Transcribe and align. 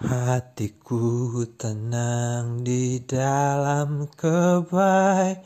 Hatiku 0.00 1.44
tenang 1.60 2.64
di 2.64 3.04
dalam 3.04 4.08
kebaikanmu. 4.16 5.44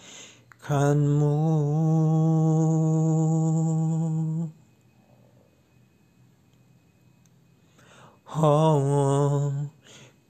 Oh, 8.38 9.50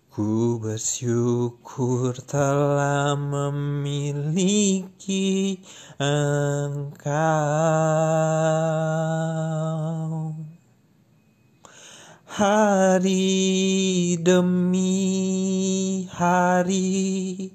ku 0.08 0.56
bersyukur 0.56 2.16
telah 2.24 3.12
memiliki 3.20 4.40
engkau 6.00 7.04
Hari 12.34 14.18
demi 14.18 16.02
hari 16.10 17.46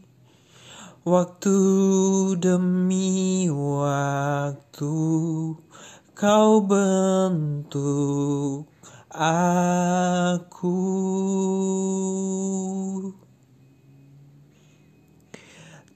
Waktu 1.04 1.60
demi 2.40 3.52
waktu 3.52 4.96
Kau 6.16 6.64
bentuk 6.64 8.72
aku. 9.12 10.80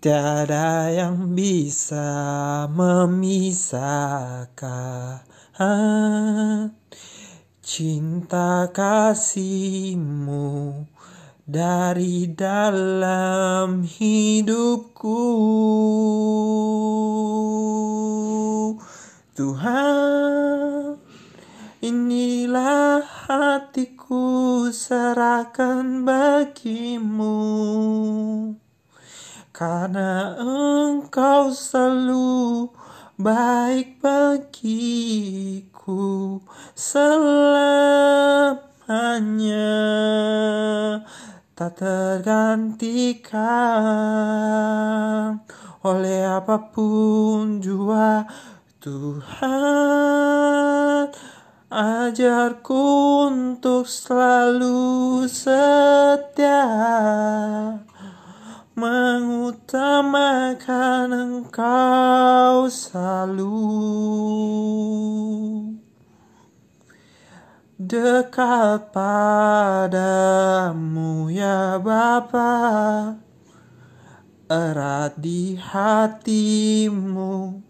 Tiada 0.04 0.92
yang 0.92 1.32
bisa 1.32 2.68
memisahkan 2.68 5.24
cinta 7.64 8.68
kasihmu 8.76 10.84
dari 11.48 12.28
dalam 12.36 13.88
hidupku. 13.88 15.24
Tuhan 19.32 21.00
inilah 21.80 23.00
hatiku 23.32 24.68
serahkan 24.68 26.04
bagimu. 26.04 27.40
Karena 29.56 30.36
engkau 30.36 31.56
selalu 31.56 32.68
baik 33.16 34.04
bagiku 34.04 35.73
selamanya. 36.72 38.64
Tak 41.54 41.78
tergantikan 41.78 43.38
oleh 45.86 46.26
apa 46.26 46.74
pun 46.74 47.62
jua 47.62 48.26
Tuhan. 48.82 49.94
Ajarku 51.74 52.86
untuk 53.34 53.90
selalu 53.90 55.26
setia 55.26 56.70
mengutamakan 58.78 61.10
engkau 61.14 62.70
selalu 62.70 63.58
dekat 67.88 68.92
padamu 68.96 71.30
ya 71.30 71.78
Bapa. 71.80 73.16
Erat 74.52 75.18
di 75.18 75.56
hatimu 75.58 77.62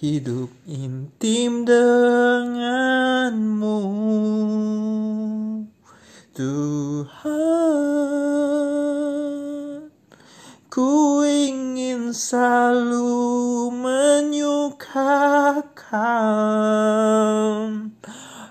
hidup 0.00 0.48
intim 0.64 1.64
denganmu. 1.68 3.78
Tuhan 6.30 7.10
ku 10.72 11.20
ingin 11.26 12.14
selalu 12.16 13.68
menyukakan 13.74 15.90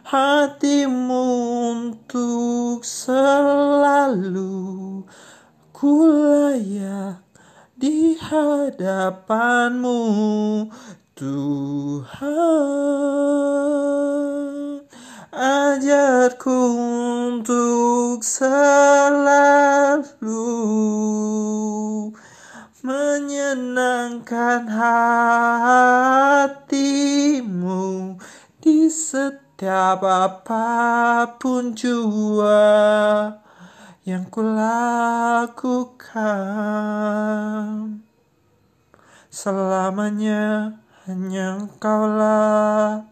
hatimu 0.09 1.25
untuk 1.69 2.81
selalu 2.81 4.49
ku 5.69 6.01
di 7.77 8.17
hadapanmu 8.17 10.01
Tuhan. 11.13 12.41
Ajarku 15.29 16.57
untuk 17.29 18.25
selalu 18.25 18.65
menyenangkan 22.81 24.65
hatimu 26.33 26.97
di 28.57 28.89
setiap 28.89 29.48
apa 29.67 31.35
pun 31.35 31.75
jua 31.75 32.63
yang 34.07 34.23
kulakukan 34.31 35.59
selamanya 39.27 40.79
hanya 41.03 41.59
engkaulah 41.59 43.03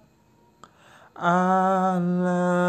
Allah 1.18 2.67